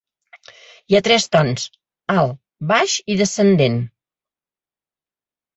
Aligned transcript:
Hi 0.93 0.97
ha 0.99 1.01
tres 1.07 1.27
tons: 1.35 1.67
alt, 2.15 2.33
baix 2.73 2.97
i 3.17 3.21
descendent. 3.23 3.79